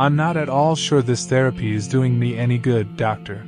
[0.00, 3.46] I'm not at all sure this therapy is doing me any good, doctor.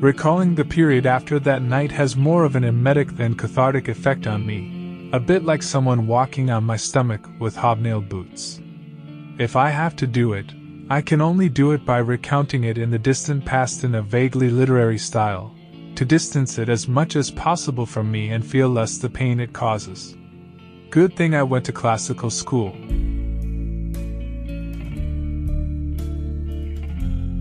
[0.00, 4.44] Recalling the period after that night has more of an emetic than cathartic effect on
[4.44, 8.60] me, a bit like someone walking on my stomach with hobnailed boots.
[9.38, 10.52] If I have to do it,
[10.90, 14.50] I can only do it by recounting it in the distant past in a vaguely
[14.50, 15.54] literary style,
[15.98, 19.52] to distance it as much as possible from me and feel less the pain it
[19.52, 20.16] causes.
[20.90, 22.72] Good thing I went to classical school.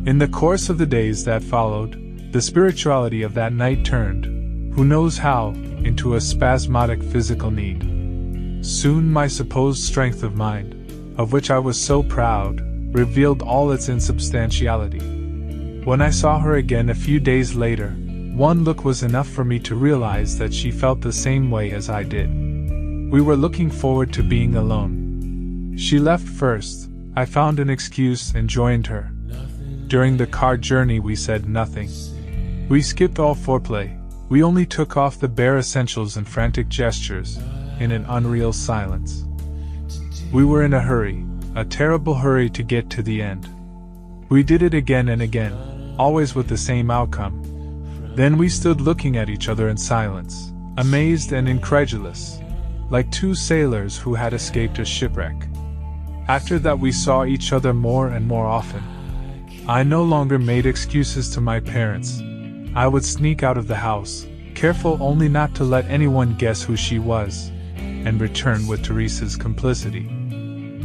[0.08, 4.26] In the course of the days that followed, the spirituality of that night turned,
[4.74, 5.50] who knows how,
[5.84, 8.66] into a spasmodic physical need.
[8.66, 10.74] Soon my supposed strength of mind,
[11.20, 15.84] of which I was so proud, revealed all its insubstantiality.
[15.84, 17.96] When I saw her again a few days later,
[18.38, 21.90] one look was enough for me to realize that she felt the same way as
[21.90, 22.30] I did.
[23.12, 25.76] We were looking forward to being alone.
[25.76, 29.12] She left first, I found an excuse and joined her.
[29.88, 31.90] During the car journey, we said nothing.
[32.70, 34.00] We skipped all foreplay,
[34.30, 37.40] we only took off the bare essentials and frantic gestures,
[37.80, 39.26] in an unreal silence.
[40.32, 43.50] We were in a hurry, a terrible hurry to get to the end.
[44.30, 47.47] We did it again and again, always with the same outcome.
[48.18, 52.40] Then we stood looking at each other in silence, amazed and incredulous,
[52.90, 55.48] like two sailors who had escaped a shipwreck.
[56.28, 58.82] After that, we saw each other more and more often.
[59.68, 62.20] I no longer made excuses to my parents.
[62.74, 66.76] I would sneak out of the house, careful only not to let anyone guess who
[66.76, 70.08] she was, and return with Teresa's complicity.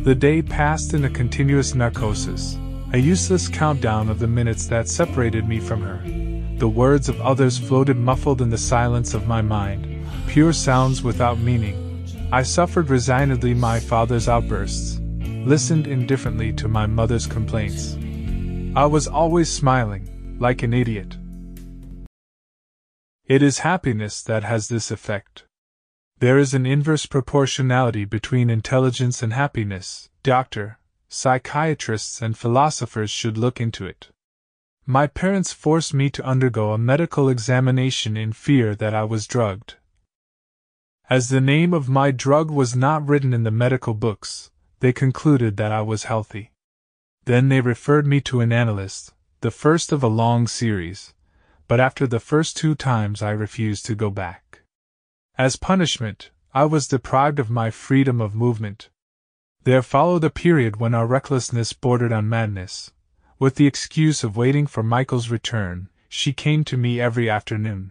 [0.05, 2.59] The day passed in a continuous narcosis,
[2.93, 6.32] a useless countdown of the minutes that separated me from her.
[6.63, 11.41] The words of others floated muffled in the silence of my mind, pure sounds without
[11.41, 12.07] meaning.
[12.31, 15.01] I suffered resignedly my father's outbursts,
[15.45, 17.97] listened indifferently to my mother's complaints.
[18.77, 21.17] I was always smiling, like an idiot.
[23.27, 25.43] It is happiness that has this effect.
[26.21, 30.79] There is an inverse proportionality between intelligence and happiness, doctor,
[31.09, 34.12] psychiatrists, and philosophers should look into it.
[34.87, 39.77] My parents forced me to undergo a medical examination in fear that I was drugged.
[41.09, 44.51] As the name of my drug was not written in the medical books,
[44.81, 46.51] they concluded that I was healthy.
[47.27, 51.15] Then they referred me to an analyst, the first of a long series,
[51.69, 54.63] but after the first two times I refused to go back.
[55.39, 58.91] As punishment, I was deprived of my freedom of movement.
[59.63, 62.91] There followed a period when our recklessness bordered on madness.
[63.43, 67.91] With the excuse of waiting for Michael's return, she came to me every afternoon.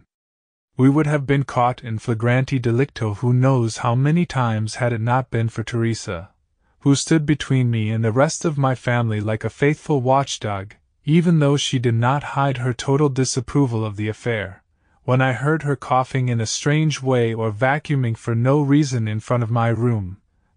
[0.78, 5.00] We would have been caught in flagranti delicto who knows how many times had it
[5.02, 6.30] not been for Teresa,
[6.78, 10.72] who stood between me and the rest of my family like a faithful watchdog,
[11.04, 14.64] even though she did not hide her total disapproval of the affair.
[15.04, 19.20] When I heard her coughing in a strange way or vacuuming for no reason in
[19.20, 20.16] front of my room,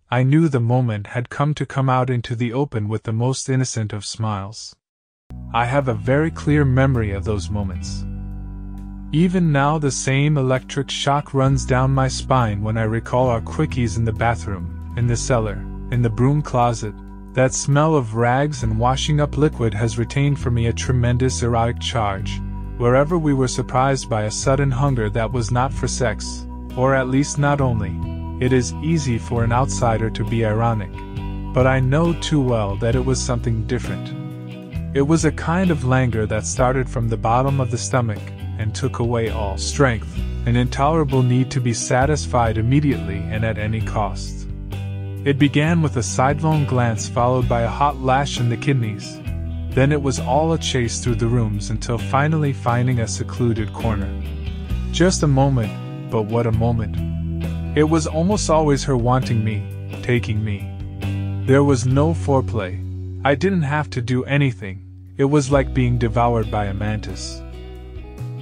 [0.10, 3.50] I knew the moment had come to come out into the open with the most
[3.50, 4.74] innocent of smiles.
[5.54, 8.06] I have a very clear memory of those moments.
[9.12, 13.98] Even now, the same electric shock runs down my spine when I recall our quickies
[13.98, 16.94] in the bathroom, in the cellar, in the broom closet,
[17.34, 21.80] that smell of rags and washing up liquid has retained for me a tremendous erotic
[21.80, 22.42] charge.
[22.78, 27.08] Wherever we were surprised by a sudden hunger that was not for sex, or at
[27.08, 27.96] least not only,
[28.44, 30.92] it is easy for an outsider to be ironic.
[31.54, 34.25] But I know too well that it was something different.
[34.96, 38.22] It was a kind of languor that started from the bottom of the stomach
[38.58, 40.08] and took away all strength,
[40.46, 44.48] an intolerable need to be satisfied immediately and at any cost.
[45.26, 49.20] It began with a sidelong glance followed by a hot lash in the kidneys.
[49.72, 54.10] Then it was all a chase through the rooms until finally finding a secluded corner.
[54.94, 56.96] Just a moment, but what a moment.
[57.78, 59.62] It was almost always her wanting me,
[60.04, 60.72] taking me.
[61.46, 62.82] There was no foreplay.
[63.26, 64.85] I didn't have to do anything,
[65.18, 67.42] it was like being devoured by a mantis.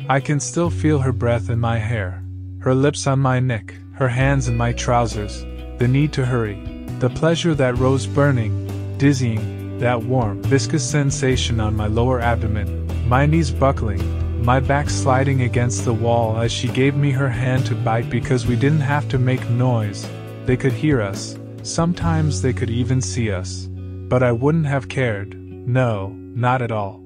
[0.10, 2.24] I can still feel her breath in my hair,
[2.60, 5.44] her lips on my neck, her hands in my trousers,
[5.78, 6.56] the need to hurry,
[7.00, 8.68] the pleasure that rose burning,
[8.98, 14.02] dizzying, that warm, viscous sensation on my lower abdomen, my knees buckling,
[14.44, 18.48] my back sliding against the wall as she gave me her hand to bite because
[18.48, 20.08] we didn't have to make noise.
[20.46, 23.70] They could hear us, sometimes they could even see us.
[24.10, 27.02] But I wouldn't have cared, no, not at all.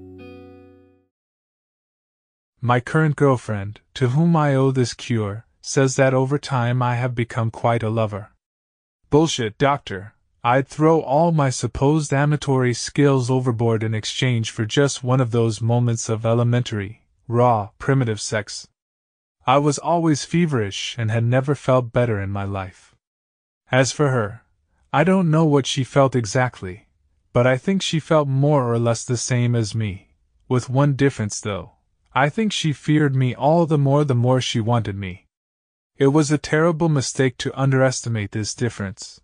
[2.60, 7.14] My current girlfriend, to whom I owe this cure, says that over time I have
[7.14, 8.32] become quite a lover.
[9.10, 10.14] Bullshit, doctor.
[10.44, 15.62] I'd throw all my supposed amatory skills overboard in exchange for just one of those
[15.62, 18.68] moments of elementary, raw, primitive sex.
[19.46, 22.96] I was always feverish and had never felt better in my life.
[23.72, 24.42] As for her,
[24.92, 26.87] I don't know what she felt exactly,
[27.38, 30.10] but I think she felt more or less the same as me,
[30.50, 31.74] with one difference though.
[32.12, 35.28] I think she feared me all the more the more she wanted me.
[35.98, 39.22] It was a terrible mistake to underestimate this difference.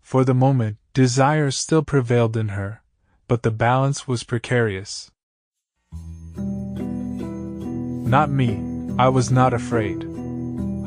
[0.00, 2.82] For the moment, desire still prevailed in her,
[3.28, 5.10] but the balance was precarious.
[8.14, 8.58] Not me,
[8.98, 10.02] I was not afraid.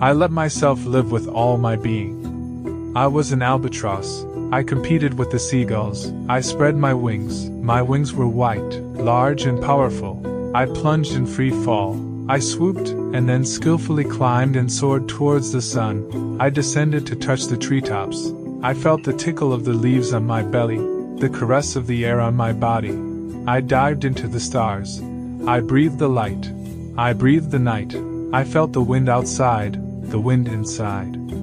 [0.01, 2.93] I let myself live with all my being.
[2.95, 8.13] I was an albatross, I competed with the seagulls, I spread my wings, my wings
[8.13, 10.51] were white, large, and powerful.
[10.55, 11.99] I plunged in free fall,
[12.29, 16.37] I swooped, and then skillfully climbed and soared towards the sun.
[16.39, 18.31] I descended to touch the treetops,
[18.63, 20.79] I felt the tickle of the leaves on my belly,
[21.19, 22.97] the caress of the air on my body.
[23.45, 24.99] I dived into the stars.
[25.45, 26.51] I breathed the light.
[26.97, 27.95] I breathed the night.
[28.33, 29.77] I felt the wind outside,
[30.09, 31.36] the wind inside.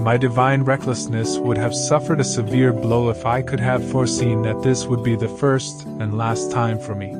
[0.00, 4.62] My divine recklessness would have suffered a severe blow if I could have foreseen that
[4.62, 7.14] this would be the first and last time for me.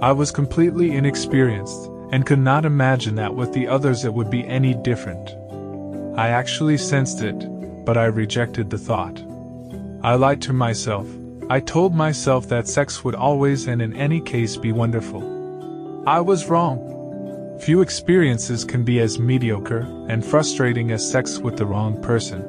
[0.00, 4.46] I was completely inexperienced, and could not imagine that with the others it would be
[4.46, 5.34] any different.
[6.16, 9.20] I actually sensed it, but I rejected the thought.
[10.04, 11.08] I lied to myself.
[11.50, 16.04] I told myself that sex would always and in any case be wonderful.
[16.06, 16.95] I was wrong.
[17.60, 22.44] Few experiences can be as mediocre and frustrating as sex with the wrong person.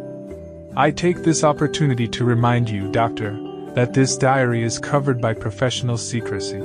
[0.75, 3.31] I take this opportunity to remind you, Doctor,
[3.73, 6.61] that this diary is covered by professional secrecy.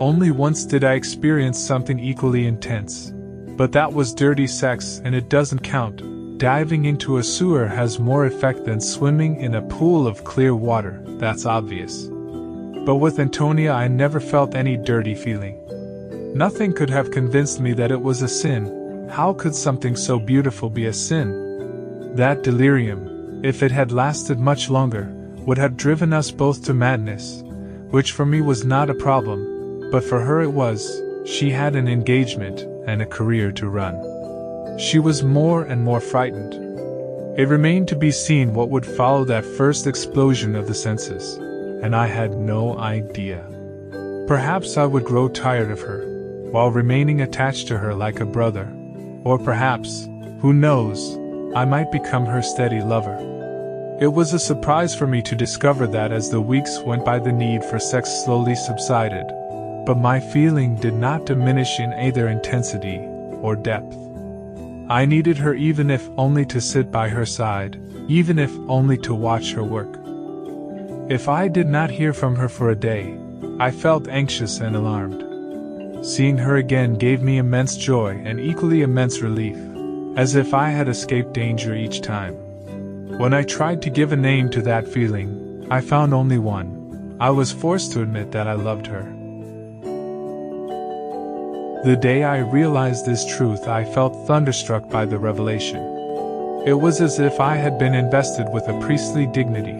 [0.00, 3.12] Only once did I experience something equally intense.
[3.56, 6.38] But that was dirty sex and it doesn't count.
[6.38, 11.02] Diving into a sewer has more effect than swimming in a pool of clear water,
[11.18, 12.08] that's obvious.
[12.86, 15.60] But with Antonia, I never felt any dirty feeling.
[16.34, 19.08] Nothing could have convinced me that it was a sin.
[19.10, 22.14] How could something so beautiful be a sin?
[22.14, 25.12] That delirium, if it had lasted much longer,
[25.46, 27.42] would have driven us both to madness,
[27.90, 31.02] which for me was not a problem, but for her it was.
[31.24, 34.78] She had an engagement, and a career to run.
[34.78, 36.54] She was more and more frightened.
[37.38, 41.34] It remained to be seen what would follow that first explosion of the senses,
[41.82, 43.44] and I had no idea.
[44.26, 46.06] Perhaps I would grow tired of her,
[46.50, 48.68] while remaining attached to her like a brother.
[49.24, 50.08] Or perhaps,
[50.40, 51.16] who knows,
[51.54, 53.16] I might become her steady lover.
[54.00, 57.32] It was a surprise for me to discover that as the weeks went by, the
[57.32, 59.26] need for sex slowly subsided,
[59.84, 62.98] but my feeling did not diminish in either intensity
[63.42, 63.94] or depth.
[64.88, 69.14] I needed her even if only to sit by her side, even if only to
[69.14, 69.98] watch her work.
[71.10, 73.16] If I did not hear from her for a day,
[73.58, 75.29] I felt anxious and alarmed.
[76.02, 79.56] Seeing her again gave me immense joy and equally immense relief,
[80.16, 82.34] as if I had escaped danger each time.
[83.18, 87.16] When I tried to give a name to that feeling, I found only one.
[87.20, 89.02] I was forced to admit that I loved her.
[91.84, 95.82] The day I realized this truth, I felt thunderstruck by the revelation.
[96.66, 99.76] It was as if I had been invested with a priestly dignity.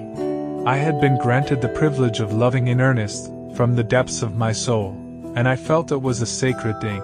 [0.66, 4.52] I had been granted the privilege of loving in earnest, from the depths of my
[4.52, 4.97] soul,
[5.34, 7.02] and I felt it was a sacred thing.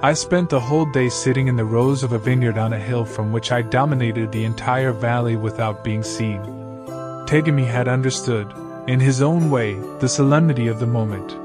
[0.00, 3.04] I spent the whole day sitting in the rows of a vineyard on a hill
[3.04, 6.40] from which I dominated the entire valley without being seen.
[7.26, 8.52] Tegami had understood,
[8.86, 11.36] in his own way, the solemnity of the moment.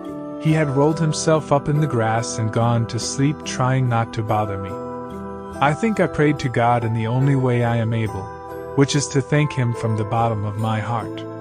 [0.44, 4.22] He had rolled himself up in the grass and gone to sleep, trying not to
[4.22, 4.70] bother me.
[5.62, 8.24] I think I prayed to God in the only way I am able,
[8.76, 11.33] which is to thank Him from the bottom of my heart.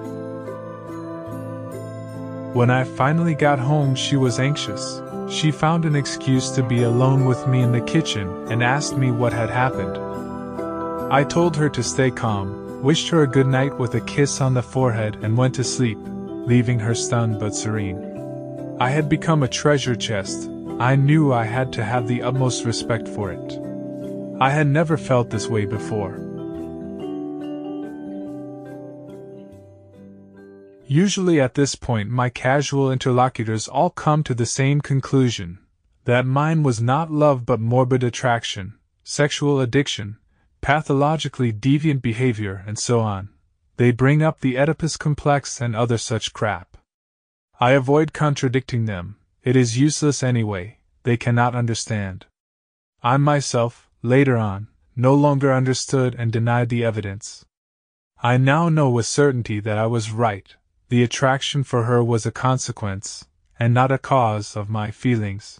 [2.53, 5.01] When I finally got home, she was anxious.
[5.27, 9.09] She found an excuse to be alone with me in the kitchen and asked me
[9.09, 9.97] what had happened.
[11.11, 14.53] I told her to stay calm, wished her a good night with a kiss on
[14.53, 18.77] the forehead, and went to sleep, leaving her stunned but serene.
[18.79, 20.47] I had become a treasure chest.
[20.79, 23.59] I knew I had to have the utmost respect for it.
[24.39, 26.22] I had never felt this way before.
[30.87, 35.59] Usually at this point, my casual interlocutors all come to the same conclusion
[36.05, 38.73] that mine was not love but morbid attraction,
[39.03, 40.17] sexual addiction,
[40.61, 43.29] pathologically deviant behavior, and so on.
[43.77, 46.77] They bring up the Oedipus complex and other such crap.
[47.59, 49.15] I avoid contradicting them.
[49.43, 52.25] It is useless anyway, they cannot understand.
[53.01, 57.45] I myself, later on, no longer understood and denied the evidence.
[58.21, 60.55] I now know with certainty that I was right,
[60.93, 63.25] the attraction for her was a consequence,
[63.59, 65.59] and not a cause, of my feelings.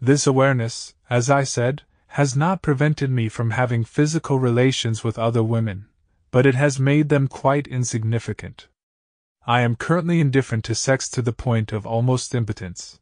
[0.00, 1.82] This awareness, as I said,
[2.18, 5.86] has not prevented me from having physical relations with other women,
[6.32, 8.66] but it has made them quite insignificant.
[9.46, 12.98] I am currently indifferent to sex to the point of almost impotence.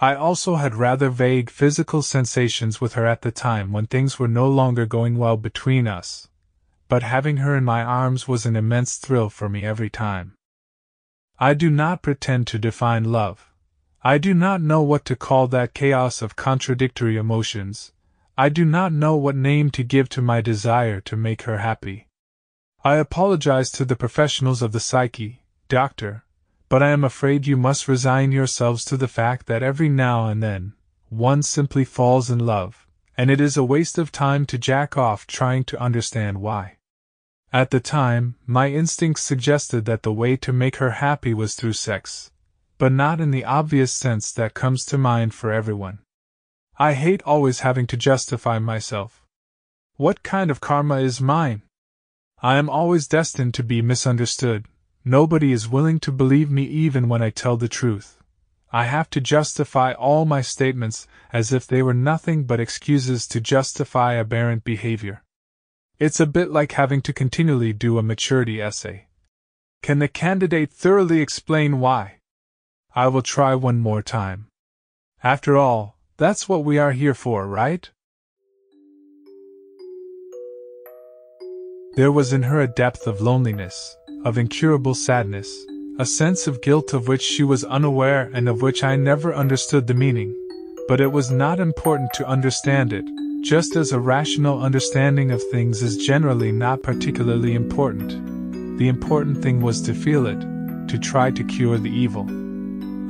[0.00, 4.26] I also had rather vague physical sensations with her at the time when things were
[4.26, 6.26] no longer going well between us,
[6.88, 10.34] but having her in my arms was an immense thrill for me every time.
[11.42, 13.50] I do not pretend to define love.
[14.04, 17.90] I do not know what to call that chaos of contradictory emotions.
[18.38, 22.06] I do not know what name to give to my desire to make her happy.
[22.84, 26.22] I apologize to the professionals of the psyche, Doctor,
[26.68, 30.40] but I am afraid you must resign yourselves to the fact that every now and
[30.40, 30.74] then,
[31.08, 32.86] one simply falls in love,
[33.18, 36.76] and it is a waste of time to jack off trying to understand why.
[37.52, 41.74] At the time, my instincts suggested that the way to make her happy was through
[41.74, 42.30] sex,
[42.78, 45.98] but not in the obvious sense that comes to mind for everyone.
[46.78, 49.26] I hate always having to justify myself.
[49.96, 51.62] What kind of karma is mine?
[52.42, 54.66] I am always destined to be misunderstood,
[55.04, 58.22] Nobody is willing to believe me even when I tell the truth.
[58.72, 63.40] I have to justify all my statements as if they were nothing but excuses to
[63.40, 65.24] justify aberrant behavior.
[65.98, 69.06] It's a bit like having to continually do a maturity essay.
[69.82, 72.18] Can the candidate thoroughly explain why?
[72.94, 74.48] I will try one more time.
[75.22, 77.90] After all, that's what we are here for, right?
[81.94, 85.48] There was in her a depth of loneliness, of incurable sadness,
[85.98, 89.86] a sense of guilt of which she was unaware and of which I never understood
[89.86, 90.34] the meaning.
[90.88, 93.04] But it was not important to understand it,
[93.42, 98.78] just as a rational understanding of things is generally not particularly important.
[98.78, 100.40] The important thing was to feel it,
[100.88, 102.26] to try to cure the evil.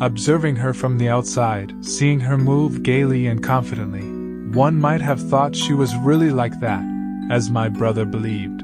[0.05, 4.03] Observing her from the outside, seeing her move gaily and confidently,
[4.57, 6.83] one might have thought she was really like that,
[7.31, 8.63] as my brother believed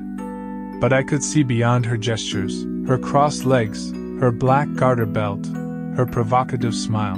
[0.81, 5.45] but I could see beyond her gestures, her crossed legs, her black garter belt,
[5.97, 7.17] her provocative smile,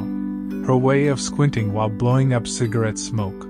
[0.64, 3.49] her way of squinting while blowing up cigarette smoke.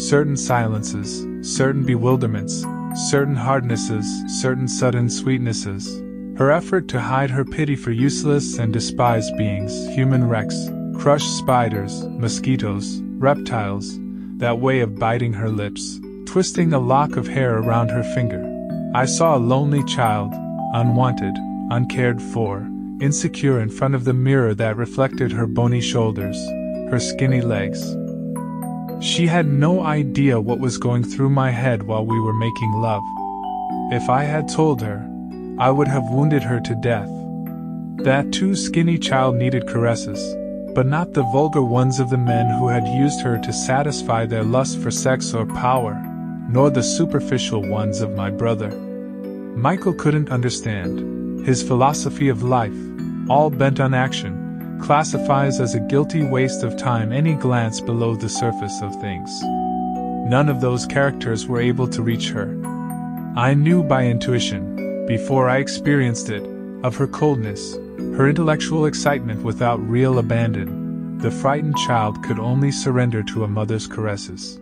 [0.00, 2.64] Certain silences, certain bewilderments,
[3.10, 4.06] certain hardnesses,
[4.40, 6.38] certain sudden sweetnesses.
[6.38, 12.02] Her effort to hide her pity for useless and despised beings, human wrecks, crushed spiders,
[12.08, 13.98] mosquitoes, reptiles,
[14.38, 18.42] that way of biting her lips, twisting a lock of hair around her finger,
[18.94, 20.32] I saw a lonely child,
[20.72, 21.34] unwanted,
[21.70, 22.66] uncared for,
[23.02, 26.38] insecure in front of the mirror that reflected her bony shoulders,
[26.90, 27.99] her skinny legs.
[29.00, 33.02] She had no idea what was going through my head while we were making love.
[33.92, 35.08] If I had told her,
[35.58, 37.08] I would have wounded her to death.
[38.04, 40.20] That too skinny child needed caresses,
[40.74, 44.44] but not the vulgar ones of the men who had used her to satisfy their
[44.44, 45.94] lust for sex or power
[46.50, 48.70] nor the superficial ones of my brother.
[49.56, 51.46] Michael couldn't understand.
[51.46, 52.74] His philosophy of life,
[53.28, 54.39] all bent on action,
[54.80, 59.42] classifies as a guilty waste of time any glance below the surface of things.
[59.42, 62.48] None of those characters were able to reach her.
[63.36, 66.42] I knew by intuition, before I experienced it,
[66.82, 67.74] of her coldness,
[68.16, 71.18] her intellectual excitement without real abandon.
[71.18, 74.60] The frightened child could only surrender to a mother's caresses.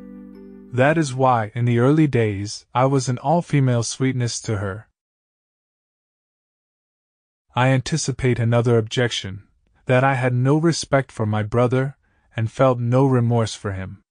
[0.73, 4.89] That is why, in the early days, I was an all female sweetness to her.
[7.55, 9.48] I anticipate another objection
[9.89, 11.97] that I had no respect for my brother,
[12.37, 14.03] and felt no remorse for him.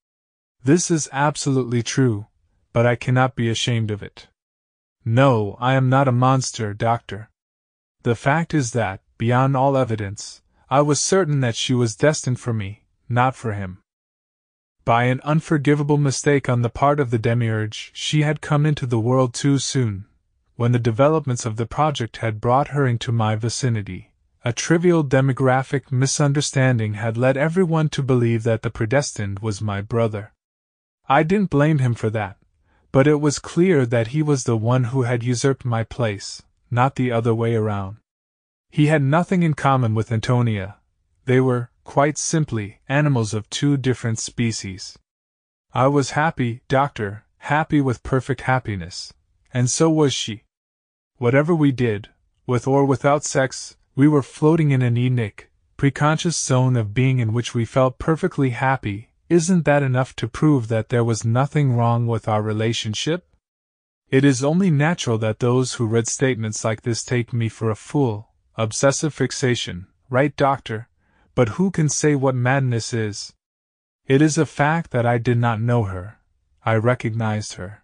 [0.63, 2.25] This is absolutely true,
[2.73, 4.27] but I cannot be ashamed of it.
[5.05, 7.29] No, I am not a monster, doctor.
[8.01, 12.53] The fact is that, beyond all evidence, I was certain that she was destined for
[12.53, 13.83] me, not for him.
[14.83, 18.99] By an unforgivable mistake on the part of the demiurge, she had come into the
[18.99, 20.07] world too soon,
[20.55, 24.11] when the developments of the project had brought her into my vicinity.
[24.45, 30.33] A trivial demographic misunderstanding had led everyone to believe that the predestined was my brother.
[31.09, 32.37] I didn't blame him for that,
[32.91, 36.95] but it was clear that he was the one who had usurped my place, not
[36.95, 37.97] the other way around.
[38.69, 40.77] He had nothing in common with Antonia.
[41.25, 44.99] They were, quite simply, animals of two different species.
[45.73, 49.13] I was happy, doctor, happy with perfect happiness,
[49.53, 50.43] and so was she.
[51.17, 52.09] Whatever we did,
[52.45, 57.33] with or without sex, we were floating in an Edenic, preconscious zone of being in
[57.33, 62.05] which we felt perfectly happy, isn't that enough to prove that there was nothing wrong
[62.05, 63.27] with our relationship?
[64.11, 67.75] It is only natural that those who read statements like this take me for a
[67.75, 68.29] fool.
[68.55, 70.89] Obsessive fixation, right, doctor?
[71.33, 73.33] But who can say what madness is?
[74.05, 76.19] It is a fact that I did not know her.
[76.63, 77.83] I recognized her.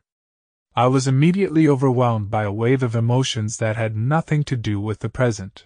[0.75, 4.99] I was immediately overwhelmed by a wave of emotions that had nothing to do with
[4.99, 5.65] the present.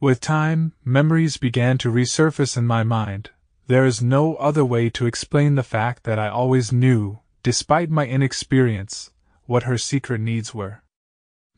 [0.00, 3.32] With time, memories began to resurface in my mind.
[3.66, 8.06] There is no other way to explain the fact that I always knew, despite my
[8.06, 9.10] inexperience,
[9.44, 10.82] what her secret needs were.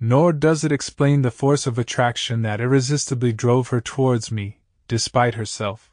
[0.00, 4.58] Nor does it explain the force of attraction that irresistibly drove her towards me,
[4.88, 5.92] despite herself.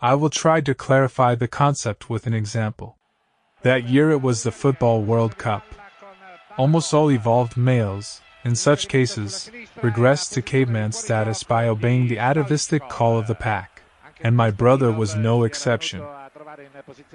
[0.00, 2.98] I will try to clarify the concept with an example.
[3.62, 5.64] That year it was the Football World Cup.
[6.56, 9.50] Almost all evolved males, in such cases,
[9.82, 13.82] regress to caveman status by obeying the atavistic call of the pack,
[14.20, 16.02] and my brother was no exception.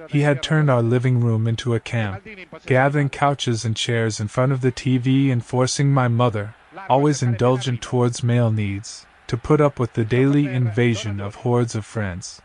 [0.09, 2.27] He had turned our living room into a camp,
[2.65, 6.55] gathering couches and chairs in front of the TV and forcing my mother,
[6.89, 11.85] always indulgent towards male needs, to put up with the daily invasion of hordes of
[11.85, 12.41] friends.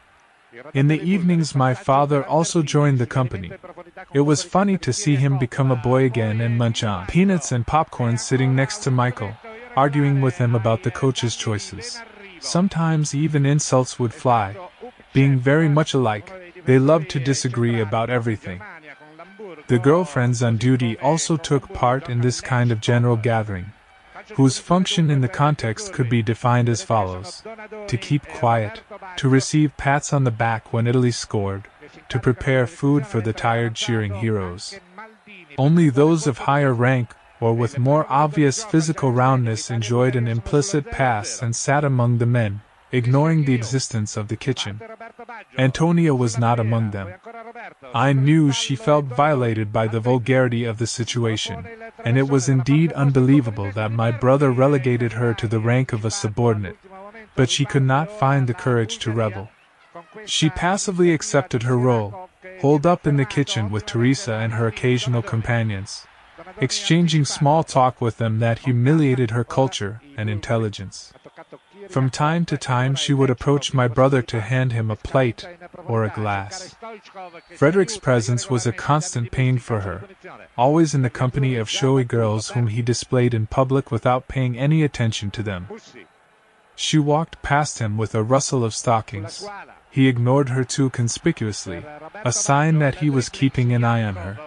[0.73, 3.51] In the evenings, my father also joined the company.
[4.13, 7.67] It was funny to see him become a boy again and munch on peanuts and
[7.67, 9.37] popcorn sitting next to Michael,
[9.77, 12.01] arguing with him about the coach's choices.
[12.41, 14.57] Sometimes even insults would fly.
[15.13, 16.31] Being very much alike,
[16.67, 18.61] they loved to disagree about everything.
[19.67, 23.73] The girlfriends on duty also took part in this kind of general gathering
[24.35, 27.43] whose function in the context could be defined as follows
[27.87, 28.83] to keep quiet,
[29.17, 31.69] to receive pats on the back when Italy scored,
[32.09, 34.79] to prepare food for the tired cheering heroes.
[35.59, 41.43] Only those of higher rank or with more obvious physical roundness enjoyed an implicit pass
[41.43, 42.63] and sat among the men,
[42.95, 44.81] ignoring the existence of the kitchen.
[45.59, 47.09] Antonia was not among them.
[47.93, 51.67] I knew she felt violated by the vulgarity of the situation,
[52.05, 56.11] and it was indeed unbelievable that my brother relegated her to the rank of a
[56.11, 56.79] subordinate.
[57.35, 59.49] But she could not find the courage to rebel.
[60.25, 62.29] She passively accepted her role,
[62.61, 66.07] holed up in the kitchen with Teresa and her occasional companions,
[66.61, 71.13] exchanging small talk with them that humiliated her culture and intelligence.
[71.89, 75.47] From time to time, she would approach my brother to hand him a plate
[75.87, 76.75] or a glass.
[77.57, 80.05] Frederick's presence was a constant pain for her,
[80.57, 84.83] always in the company of showy girls whom he displayed in public without paying any
[84.83, 85.69] attention to them.
[86.77, 89.47] She walked past him with a rustle of stockings.
[89.91, 91.85] He ignored her too conspicuously,
[92.25, 94.39] a sign that he was keeping an eye on her.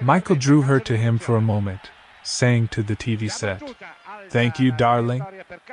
[0.00, 1.90] Michael drew her to him for a moment,
[2.24, 3.62] saying to the TV set,
[4.28, 5.22] Thank you, darling.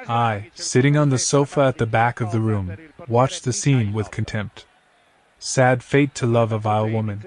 [0.07, 4.11] I, sitting on the sofa at the back of the room, watched the scene with
[4.11, 4.65] contempt.
[5.39, 7.23] Sad fate to love a vile woman.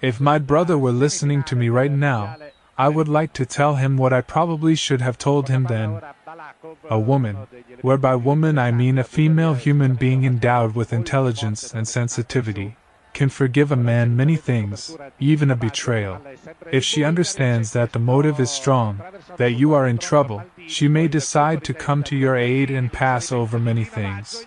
[0.00, 2.36] If my brother were listening to me right now,
[2.78, 6.00] I would like to tell him what I probably should have told him then.
[6.88, 7.36] A woman,
[7.82, 12.76] whereby woman I mean a female human being endowed with intelligence and sensitivity,
[13.12, 16.20] can forgive a man many things, even a betrayal.
[16.70, 19.00] If she understands that the motive is strong,
[19.36, 23.32] that you are in trouble, she may decide to come to your aid and pass
[23.32, 24.46] over many things.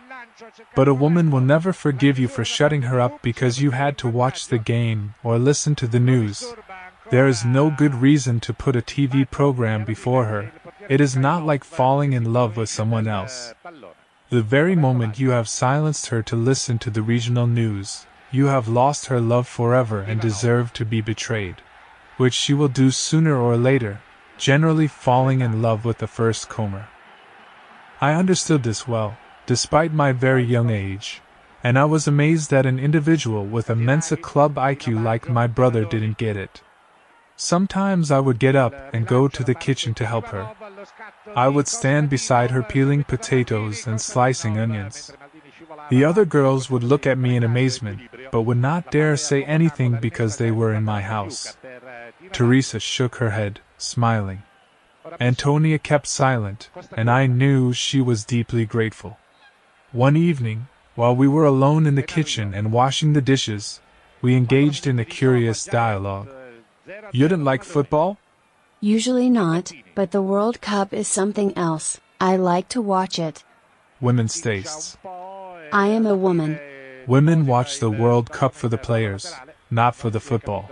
[0.75, 4.07] But a woman will never forgive you for shutting her up because you had to
[4.07, 6.53] watch the game or listen to the news.
[7.11, 10.51] There is no good reason to put a TV program before her.
[10.89, 13.53] It is not like falling in love with someone else.
[14.29, 18.67] The very moment you have silenced her to listen to the regional news, you have
[18.67, 21.55] lost her love forever and deserve to be betrayed.
[22.17, 24.01] Which she will do sooner or later,
[24.37, 26.87] generally falling in love with the first comer.
[28.01, 31.21] I understood this well, despite my very young age,
[31.63, 35.85] and I was amazed that an individual with a Mensa Club IQ like my brother
[35.85, 36.61] didn't get it.
[37.37, 40.55] Sometimes I would get up and go to the kitchen to help her.
[41.35, 45.11] I would stand beside her peeling potatoes and slicing onions.
[45.89, 49.97] The other girls would look at me in amazement, but would not dare say anything
[50.01, 51.57] because they were in my house.
[52.31, 54.43] Teresa shook her head, smiling.
[55.19, 59.17] Antonia kept silent, and I knew she was deeply grateful.
[59.91, 63.81] One evening, while we were alone in the kitchen and washing the dishes,
[64.21, 66.29] we engaged in a curious dialogue.
[67.11, 68.17] You didn't like football?
[68.81, 71.99] Usually not, but the World Cup is something else.
[72.19, 73.43] I like to watch it.
[74.01, 74.97] Women's tastes.
[75.75, 76.57] I am a woman.
[77.05, 79.33] Women watch the World Cup for the players,
[79.69, 80.69] not for the football.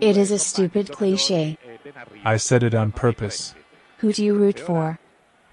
[0.00, 1.56] It is a stupid cliche.
[2.24, 3.54] I said it on purpose.
[3.98, 4.98] Who do you root for?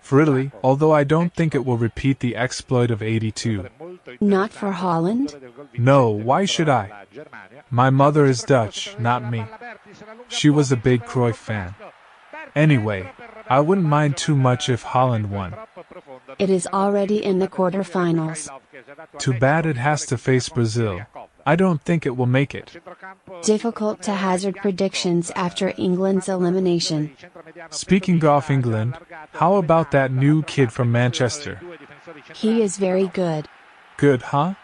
[0.02, 3.68] For Italy, although I don't think it will repeat the exploit of 82.
[4.20, 5.36] Not for Holland?
[5.78, 7.06] No, why should I?
[7.70, 9.46] My mother is Dutch, not me.
[10.28, 11.76] She was a big Cruyff fan.
[12.56, 13.12] Anyway,
[13.48, 15.54] I wouldn't mind too much if Holland won.
[16.40, 18.50] It is already in the quarterfinals.
[19.18, 21.02] Too bad it has to face Brazil.
[21.46, 22.82] I don't think it will make it.
[23.42, 27.16] Difficult to hazard predictions after England's elimination.
[27.70, 28.98] Speaking of England,
[29.34, 31.62] how about that new kid from Manchester?
[32.34, 33.48] He is very good.
[33.98, 34.56] Good, huh?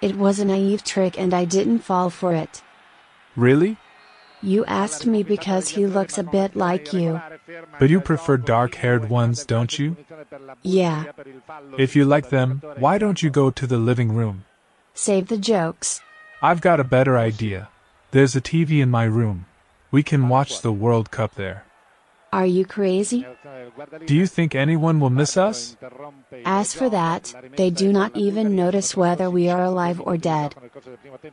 [0.00, 2.62] It was a naive trick and I didn't fall for it.
[3.36, 3.76] Really?
[4.42, 7.20] You asked me because he looks a bit like you.
[7.78, 9.96] But you prefer dark haired ones, don't you?
[10.62, 11.04] Yeah.
[11.78, 14.44] If you like them, why don't you go to the living room?
[14.94, 16.00] Save the jokes.
[16.42, 17.68] I've got a better idea.
[18.12, 19.46] There's a TV in my room.
[19.90, 21.64] We can watch the World Cup there.
[22.32, 23.26] Are you crazy?
[24.06, 25.76] Do you think anyone will miss us?
[26.44, 30.54] As for that, they do not even notice whether we are alive or dead.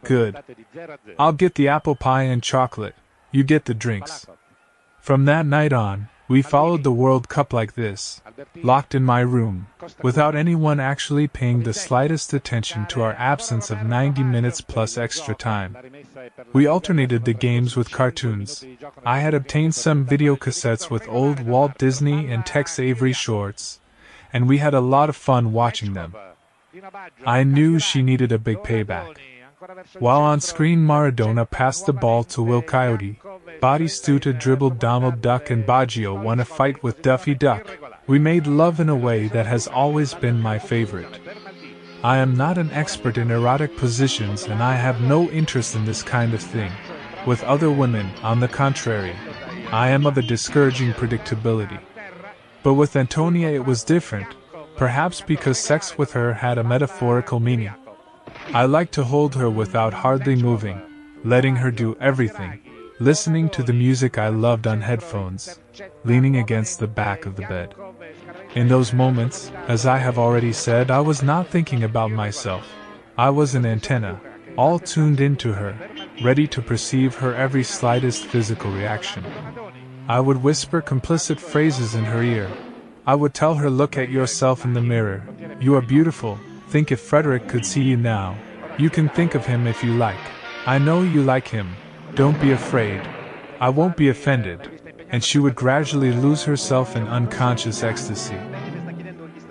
[0.04, 0.38] Good.
[1.20, 2.96] I'll get the apple pie and chocolate.
[3.32, 4.26] You get the drinks.
[5.00, 8.22] From that night on, we followed the World Cup like this,
[8.62, 9.68] locked in my room,
[10.02, 15.34] without anyone actually paying the slightest attention to our absence of 90 minutes plus extra
[15.34, 15.78] time.
[16.52, 18.66] We alternated the games with cartoons.
[19.06, 23.80] I had obtained some video cassettes with old Walt Disney and Tex Avery shorts,
[24.34, 26.14] and we had a lot of fun watching them.
[27.26, 29.18] I knew she needed a big payback.
[29.98, 33.20] While on screen Maradona passed the ball to Wile Coyote,
[33.60, 37.66] Batistuta dribbled Donald Duck and Baggio won a fight with Daffy Duck.
[38.06, 41.20] We made love in a way that has always been my favorite.
[42.04, 46.04] I am not an expert in erotic positions and I have no interest in this
[46.04, 46.72] kind of thing.
[47.26, 49.16] With other women, on the contrary,
[49.72, 51.80] I am of a discouraging predictability.
[52.62, 54.28] But with Antonia it was different,
[54.76, 57.74] perhaps because sex with her had a metaphorical meaning.
[58.54, 60.82] I liked to hold her without hardly moving,
[61.24, 62.60] letting her do everything,
[63.00, 65.60] listening to the music I loved on headphones,
[66.04, 67.76] leaning against the back of the bed.
[68.56, 72.66] In those moments, as I have already said, I was not thinking about myself.
[73.18, 74.20] I was an antenna,
[74.58, 75.78] all tuned into her,
[76.24, 79.24] ready to perceive her every slightest physical reaction.
[80.08, 82.50] I would whisper complicit phrases in her ear.
[83.06, 85.24] I would tell her, Look at yourself in the mirror.
[85.60, 86.40] You are beautiful.
[86.70, 88.38] Think if Frederick could see you now.
[88.78, 90.20] You can think of him if you like.
[90.66, 91.76] I know you like him.
[92.16, 93.02] Don't be afraid.
[93.62, 94.82] I won't be offended.
[95.10, 98.38] And she would gradually lose herself in unconscious ecstasy.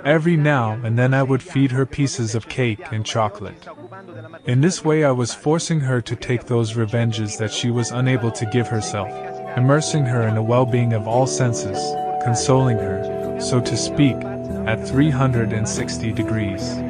[0.05, 3.67] Every now and then I would feed her pieces of cake and chocolate.
[4.45, 8.31] In this way, I was forcing her to take those revenges that she was unable
[8.33, 9.09] to give herself,
[9.57, 11.79] immersing her in a well being of all senses,
[12.23, 14.17] consoling her, so to speak,
[14.67, 16.86] at 360 degrees.